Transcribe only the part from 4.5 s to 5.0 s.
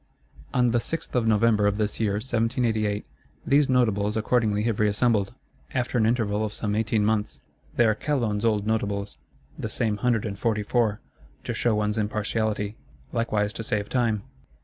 have